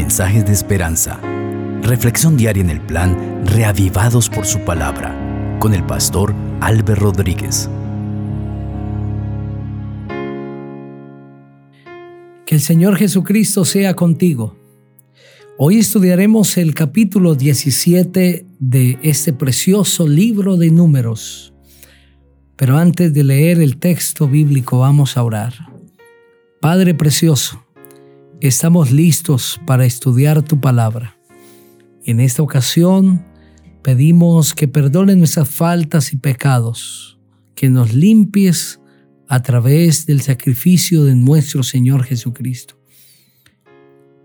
[0.00, 1.20] mensajes de esperanza.
[1.82, 5.14] Reflexión diaria en el plan Reavivados por su palabra
[5.60, 7.68] con el pastor Álvaro Rodríguez.
[12.46, 14.56] Que el Señor Jesucristo sea contigo.
[15.58, 21.52] Hoy estudiaremos el capítulo 17 de este precioso libro de números.
[22.56, 25.52] Pero antes de leer el texto bíblico vamos a orar.
[26.62, 27.62] Padre precioso,
[28.40, 31.16] estamos listos para estudiar tu palabra.
[32.04, 33.24] En esta ocasión
[33.82, 37.18] pedimos que perdones nuestras faltas y pecados,
[37.54, 38.80] que nos limpies
[39.28, 42.80] a través del sacrificio de nuestro Señor Jesucristo.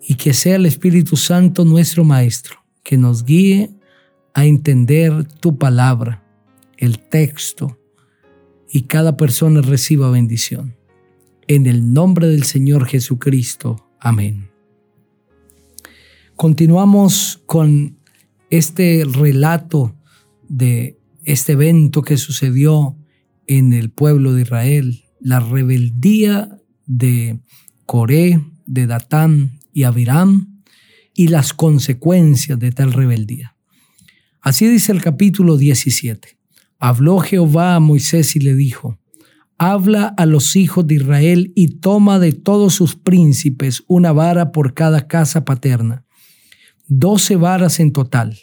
[0.00, 3.74] Y que sea el Espíritu Santo nuestro Maestro, que nos guíe
[4.32, 6.24] a entender tu palabra,
[6.76, 7.78] el texto,
[8.70, 10.76] y cada persona reciba bendición.
[11.46, 13.84] En el nombre del Señor Jesucristo.
[14.04, 14.50] Amén.
[16.36, 17.98] Continuamos con
[18.50, 19.96] este relato
[20.46, 22.98] de este evento que sucedió
[23.46, 27.40] en el pueblo de Israel, la rebeldía de
[27.86, 30.62] Coré, de Datán y Abiram
[31.14, 33.56] y las consecuencias de tal rebeldía.
[34.42, 36.36] Así dice el capítulo 17.
[36.78, 38.98] Habló Jehová a Moisés y le dijo,
[39.72, 44.74] habla a los hijos de Israel y toma de todos sus príncipes una vara por
[44.74, 46.04] cada casa paterna,
[46.86, 48.38] doce varas en total,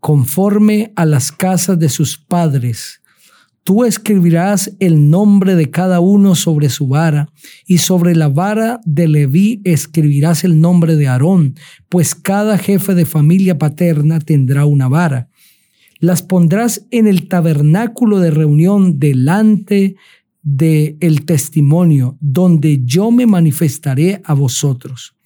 [0.00, 3.00] conforme a las casas de sus padres.
[3.62, 7.30] Tú escribirás el nombre de cada uno sobre su vara,
[7.66, 11.54] y sobre la vara de Leví escribirás el nombre de Aarón,
[11.88, 15.30] pues cada jefe de familia paterna tendrá una vara.
[16.00, 19.96] Las pondrás en el tabernáculo de reunión delante
[20.44, 25.16] de el testimonio, donde yo me manifestaré a vosotros.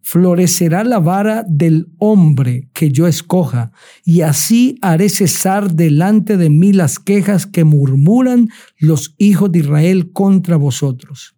[0.00, 3.72] Florecerá la vara del hombre que yo escoja,
[4.04, 10.12] y así haré cesar delante de mí las quejas que murmuran los hijos de Israel
[10.12, 11.36] contra vosotros.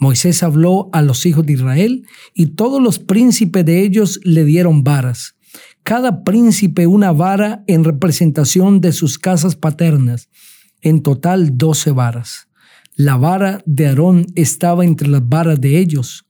[0.00, 4.84] Moisés habló a los hijos de Israel, y todos los príncipes de ellos le dieron
[4.84, 5.36] varas
[5.88, 10.27] cada príncipe una vara en representación de sus casas paternas,
[10.82, 12.48] en total doce varas.
[12.94, 16.26] La vara de Aarón estaba entre las varas de ellos.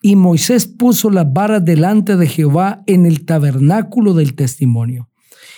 [0.00, 5.10] Y Moisés puso las varas delante de Jehová en el tabernáculo del testimonio.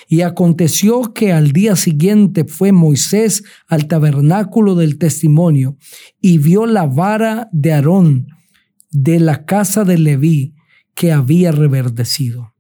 [0.09, 5.77] Y aconteció que al día siguiente fue Moisés al tabernáculo del testimonio
[6.21, 8.27] y vio la vara de Aarón
[8.91, 10.55] de la casa de Leví
[10.95, 12.55] que había reverdecido,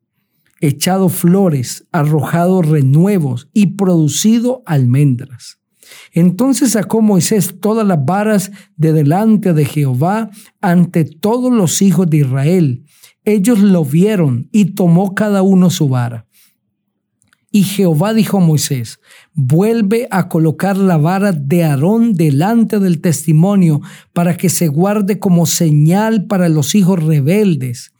[0.60, 5.59] echado flores, arrojado renuevos y producido almendras.
[6.12, 10.30] Entonces sacó Moisés todas las varas de delante de Jehová
[10.60, 12.84] ante todos los hijos de Israel.
[13.24, 16.26] Ellos lo vieron y tomó cada uno su vara.
[17.52, 19.00] Y Jehová dijo a Moisés,
[19.34, 23.80] vuelve a colocar la vara de Aarón delante del testimonio
[24.12, 27.92] para que se guarde como señal para los hijos rebeldes.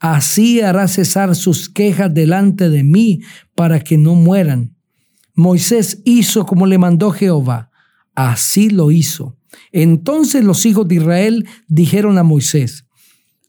[0.00, 3.20] Así hará cesar sus quejas delante de mí
[3.54, 4.77] para que no mueran.
[5.38, 7.70] Moisés hizo como le mandó Jehová.
[8.16, 9.36] Así lo hizo.
[9.70, 12.86] Entonces los hijos de Israel dijeron a Moisés,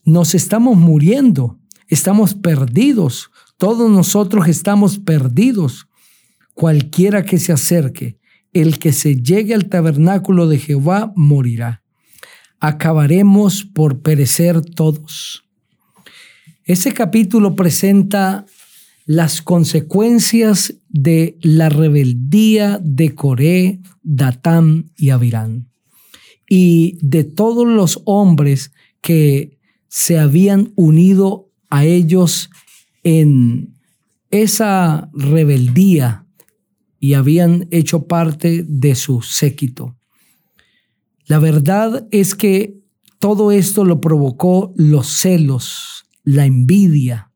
[0.05, 1.57] nos estamos muriendo,
[1.87, 5.87] estamos perdidos, todos nosotros estamos perdidos.
[6.53, 8.19] Cualquiera que se acerque,
[8.53, 11.81] el que se llegue al tabernáculo de Jehová morirá.
[12.59, 15.43] Acabaremos por perecer todos.
[16.65, 18.45] Ese capítulo presenta
[19.09, 25.71] las consecuencias de la rebeldía de Coré, Datán y Abirán,
[26.47, 28.71] y de todos los hombres
[29.01, 32.51] que se habían unido a ellos
[33.03, 33.73] en
[34.29, 36.27] esa rebeldía
[36.99, 39.97] y habían hecho parte de su séquito.
[41.25, 42.77] La verdad es que
[43.17, 47.28] todo esto lo provocó los celos, la envidia,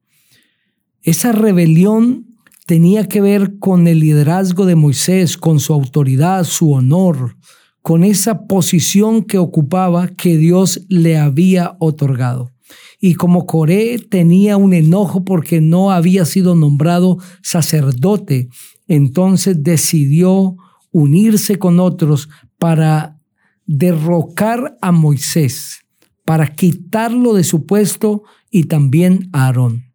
[1.04, 2.28] esa rebelión
[2.66, 7.36] tenía que ver con el liderazgo de Moisés, con su autoridad, su honor,
[7.82, 12.52] con esa posición que ocupaba que Dios le había otorgado.
[13.02, 18.48] Y como Coré tenía un enojo porque no había sido nombrado sacerdote,
[18.88, 20.56] entonces decidió
[20.92, 23.20] unirse con otros para
[23.66, 25.82] derrocar a Moisés,
[26.24, 29.93] para quitarlo de su puesto y también a Aarón.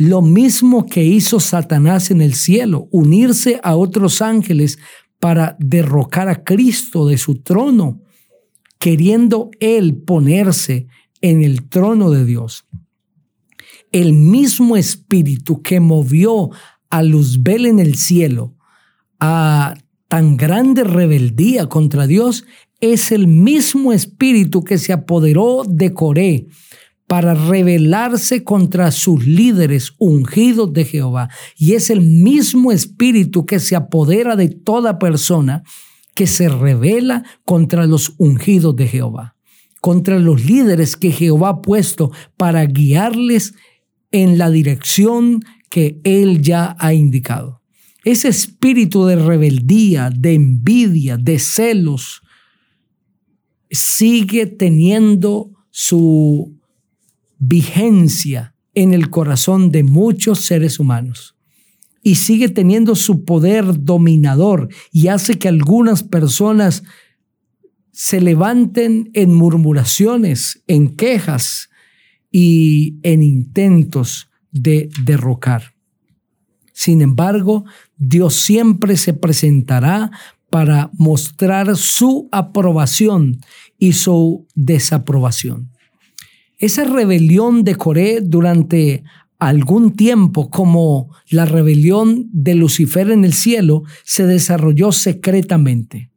[0.00, 4.78] Lo mismo que hizo Satanás en el cielo, unirse a otros ángeles
[5.18, 8.00] para derrocar a Cristo de su trono,
[8.78, 10.86] queriendo él ponerse
[11.20, 12.64] en el trono de Dios.
[13.92, 16.48] El mismo espíritu que movió
[16.88, 18.54] a Luzbel en el cielo
[19.18, 19.74] a
[20.08, 22.46] tan grande rebeldía contra Dios
[22.80, 26.46] es el mismo espíritu que se apoderó de Coré
[27.10, 31.28] para rebelarse contra sus líderes ungidos de Jehová.
[31.56, 35.64] Y es el mismo espíritu que se apodera de toda persona
[36.14, 39.34] que se revela contra los ungidos de Jehová,
[39.80, 43.54] contra los líderes que Jehová ha puesto para guiarles
[44.12, 47.60] en la dirección que Él ya ha indicado.
[48.04, 52.22] Ese espíritu de rebeldía, de envidia, de celos,
[53.68, 56.59] sigue teniendo su
[57.40, 61.34] vigencia en el corazón de muchos seres humanos
[62.02, 66.84] y sigue teniendo su poder dominador y hace que algunas personas
[67.90, 71.70] se levanten en murmuraciones, en quejas
[72.30, 75.74] y en intentos de derrocar.
[76.72, 77.64] Sin embargo,
[77.96, 80.10] Dios siempre se presentará
[80.48, 83.40] para mostrar su aprobación
[83.78, 85.70] y su desaprobación.
[86.60, 89.02] Esa rebelión de Coré durante
[89.38, 96.10] algún tiempo, como la rebelión de Lucifer en el cielo, se desarrolló secretamente.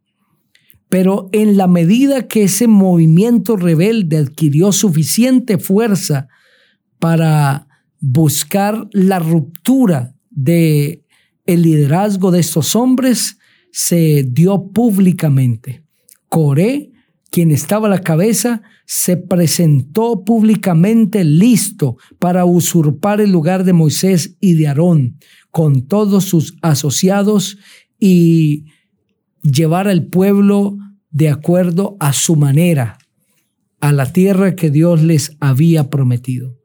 [0.89, 6.27] Pero en la medida que ese movimiento rebelde adquirió suficiente fuerza
[6.99, 7.67] para
[8.01, 11.05] buscar la ruptura de
[11.45, 13.37] el liderazgo de estos hombres,
[13.71, 15.83] se dio públicamente.
[16.27, 16.92] Coré,
[17.33, 24.37] quien estaba a la cabeza, se presentó públicamente listo para usurpar el lugar de Moisés
[24.39, 25.17] y de Aarón
[25.49, 27.57] con todos sus asociados
[27.99, 28.65] y
[29.41, 30.77] llevar al pueblo
[31.09, 32.99] de acuerdo a su manera
[33.79, 36.59] a la tierra que Dios les había prometido.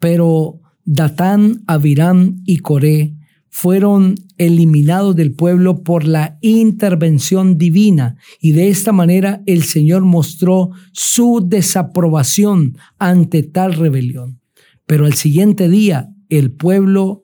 [0.00, 3.15] Pero Datán, Abiram y Coré
[3.58, 10.72] fueron eliminados del pueblo por la intervención divina y de esta manera el Señor mostró
[10.92, 14.42] su desaprobación ante tal rebelión.
[14.84, 17.22] Pero al siguiente día el pueblo,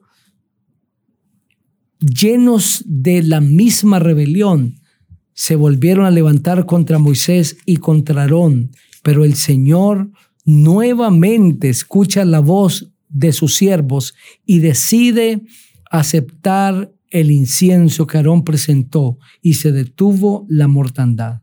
[1.99, 4.79] llenos de la misma rebelión,
[5.35, 8.71] se volvieron a levantar contra Moisés y contra Aarón,
[9.03, 10.09] pero el Señor
[10.45, 14.15] nuevamente escucha la voz de sus siervos
[14.47, 15.43] y decide
[15.93, 21.41] aceptar el incienso que Aarón presentó y se detuvo la mortandad.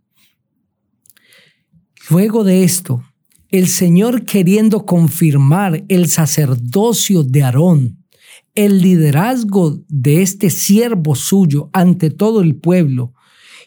[2.11, 3.05] Luego de esto,
[3.49, 8.05] el Señor queriendo confirmar el sacerdocio de Aarón,
[8.57, 13.15] el liderazgo de este siervo suyo ante todo el pueblo,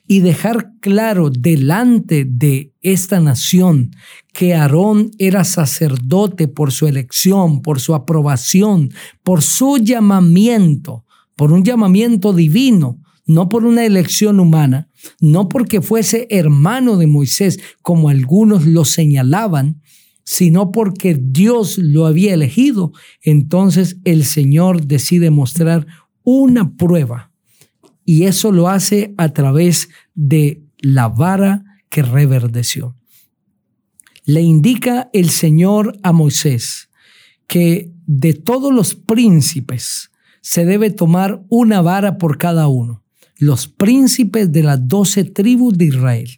[0.07, 3.91] y dejar claro delante de esta nación
[4.33, 8.91] que Aarón era sacerdote por su elección, por su aprobación,
[9.23, 11.05] por su llamamiento,
[11.35, 14.89] por un llamamiento divino, no por una elección humana,
[15.21, 19.81] no porque fuese hermano de Moisés, como algunos lo señalaban,
[20.25, 22.91] sino porque Dios lo había elegido.
[23.21, 25.88] Entonces el Señor decide mostrar
[26.23, 27.32] una prueba
[28.05, 32.95] y eso lo hace a través de la vara que reverdeció.
[34.25, 36.89] Le indica el Señor a Moisés
[37.47, 40.11] que de todos los príncipes
[40.42, 43.04] se debe tomar una vara por cada uno,
[43.37, 46.30] los príncipes de las doce tribus de Israel,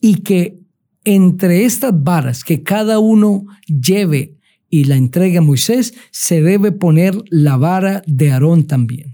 [0.00, 0.60] y que
[1.04, 4.38] entre estas varas que cada uno lleve
[4.70, 9.13] y la entregue a Moisés, se debe poner la vara de Aarón también.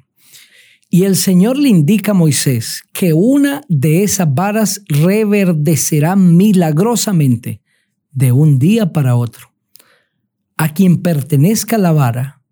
[0.93, 7.63] Y el Señor le indica a Moisés que una de esas varas reverdecerá milagrosamente
[8.11, 9.53] de un día para otro.
[10.57, 12.43] A quien pertenezca la vara,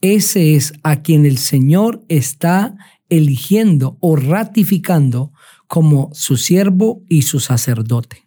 [0.00, 2.76] ese es a quien el Señor está
[3.10, 5.32] eligiendo o ratificando
[5.66, 8.26] como su siervo y su sacerdote.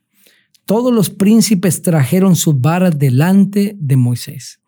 [0.65, 4.61] Todos los príncipes trajeron sus varas delante de Moisés.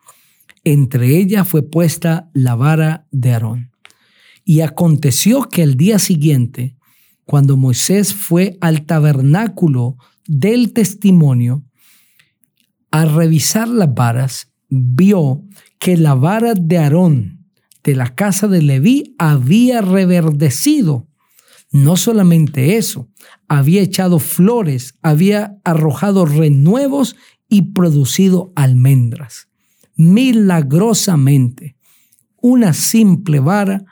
[0.64, 3.72] Entre ellas fue puesta la vara de Aarón.
[4.50, 6.78] Y aconteció que el día siguiente,
[7.26, 11.66] cuando Moisés fue al tabernáculo del testimonio,
[12.90, 15.44] a revisar las varas, vio
[15.80, 17.44] que la vara de Aarón
[17.84, 21.10] de la casa de Leví había reverdecido.
[21.74, 23.10] No solamente eso,
[23.50, 27.18] había echado flores, había arrojado renuevos
[27.50, 29.50] y producido almendras.
[29.98, 31.76] Milagrosamente,
[32.42, 33.84] una simple vara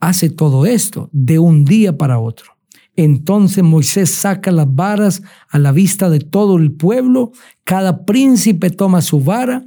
[0.00, 2.58] hace todo esto de un día para otro.
[2.96, 7.30] Entonces Moisés saca las varas a la vista de todo el pueblo,
[7.62, 9.64] cada príncipe toma su vara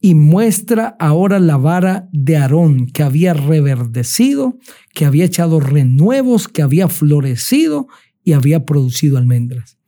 [0.00, 4.58] y muestra ahora la vara de Aarón, que había reverdecido,
[4.92, 7.86] que había echado renuevos, que había florecido
[8.24, 9.78] y había producido almendras.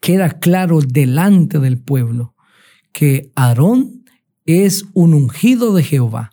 [0.00, 2.34] Queda claro delante del pueblo
[2.92, 4.04] que Aarón
[4.46, 6.32] es un ungido de Jehová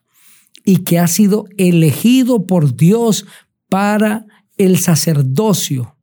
[0.67, 3.25] y que ha sido elegido por Dios
[3.69, 4.25] para
[4.57, 5.95] el sacerdocio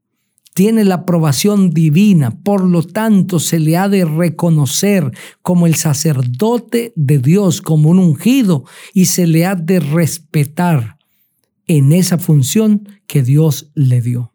[0.54, 5.10] tiene la aprobación divina, por lo tanto se le ha de reconocer
[5.42, 10.96] como el sacerdote de Dios, como un ungido, y se le ha de respetar
[11.66, 14.32] en esa función que Dios le dio.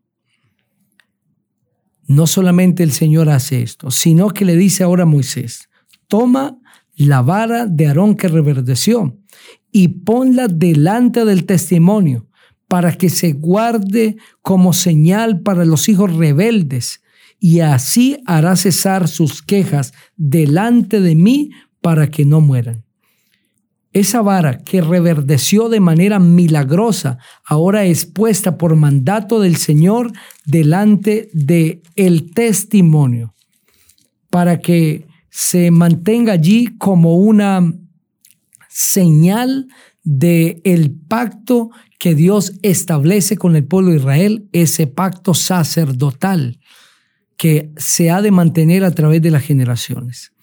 [2.06, 5.70] No solamente el Señor hace esto, sino que le dice ahora a Moisés,
[6.10, 6.60] toma
[6.98, 9.16] la vara de Aarón que reverdeció
[9.72, 12.28] y ponla delante del testimonio
[12.68, 17.02] para que se guarde como señal para los hijos rebeldes,
[17.40, 22.84] y así hará cesar sus quejas delante de mí para que no mueran.
[23.92, 30.12] Esa vara que reverdeció de manera milagrosa ahora es puesta por mandato del Señor
[30.46, 33.34] delante de el testimonio
[34.30, 37.74] para que se mantenga allí como una
[38.70, 39.68] señal
[40.04, 46.60] de el pacto que Dios establece con el pueblo de Israel, ese pacto sacerdotal
[47.36, 50.34] que se ha de mantener a través de las generaciones.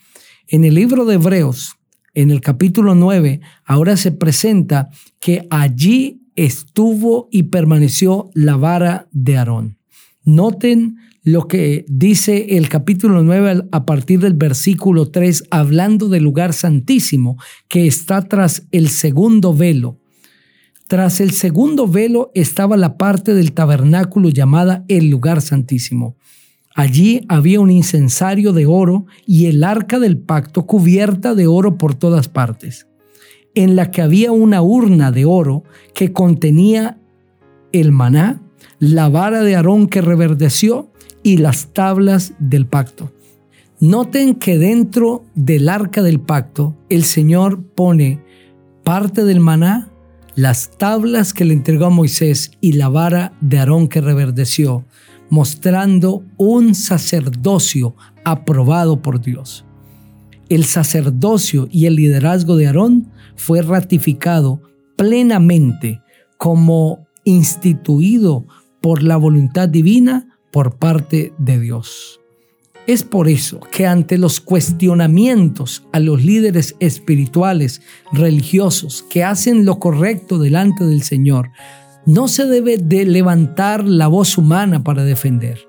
[0.47, 1.75] En el libro de Hebreos,
[2.13, 9.37] en el capítulo 9, ahora se presenta que allí estuvo y permaneció la vara de
[9.37, 9.77] Aarón.
[10.23, 16.53] Noten lo que dice el capítulo 9 a partir del versículo 3, hablando del lugar
[16.53, 17.35] santísimo
[17.67, 19.99] que está tras el segundo velo
[20.87, 26.15] tras el segundo velo estaba la parte del tabernáculo llamada el lugar santísimo.
[26.75, 31.93] Allí había un incensario de oro y el arca del pacto cubierta de oro por
[31.93, 32.87] todas partes,
[33.53, 37.01] en la que había una urna de oro que contenía
[37.73, 38.41] el maná,
[38.79, 40.91] la vara de Aarón que reverdeció
[41.23, 43.11] y las tablas del pacto.
[43.79, 48.23] Noten que dentro del arca del pacto el Señor pone
[48.83, 49.89] parte del maná,
[50.35, 54.85] las tablas que le entregó a Moisés y la vara de Aarón que reverdeció,
[55.29, 59.65] mostrando un sacerdocio aprobado por Dios.
[60.49, 64.61] El sacerdocio y el liderazgo de Aarón fue ratificado
[64.95, 66.01] plenamente
[66.37, 68.45] como instituido
[68.81, 72.19] por la voluntad divina por parte de Dios.
[72.87, 77.81] Es por eso que ante los cuestionamientos a los líderes espirituales,
[78.13, 81.49] religiosos, que hacen lo correcto delante del Señor,
[82.05, 85.59] no se debe de levantar la voz humana para defender.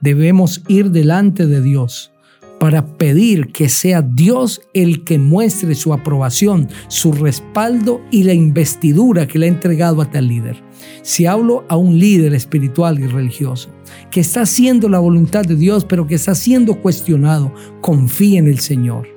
[0.00, 2.12] Debemos ir delante de Dios
[2.58, 9.26] para pedir que sea Dios el que muestre su aprobación, su respaldo y la investidura
[9.26, 10.63] que le ha entregado a tal líder.
[11.02, 13.70] Si hablo a un líder espiritual y religioso
[14.10, 18.58] que está haciendo la voluntad de Dios, pero que está siendo cuestionado, confía en el
[18.58, 19.08] Señor.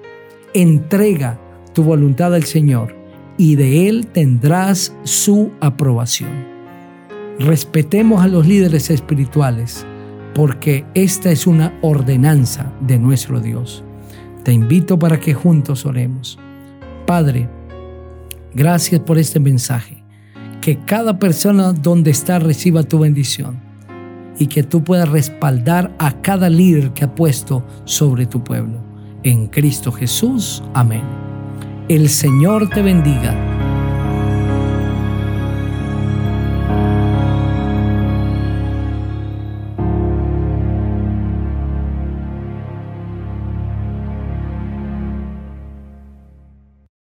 [0.54, 1.40] Entrega
[1.74, 2.96] tu voluntad al Señor
[3.38, 6.46] y de Él tendrás su aprobación.
[7.40, 9.86] Respetemos a los líderes espirituales
[10.34, 13.84] porque esta es una ordenanza de nuestro Dios.
[14.44, 16.40] Te invito para que juntos oremos.
[17.06, 17.50] Padre,
[18.54, 19.97] gracias por este mensaje.
[20.62, 23.60] Que cada persona donde está reciba tu bendición
[24.40, 28.80] y que tú puedas respaldar a cada líder que ha puesto sobre tu pueblo.
[29.24, 30.64] En Cristo Jesús.
[30.74, 31.04] Amén.
[31.90, 33.57] El Señor te bendiga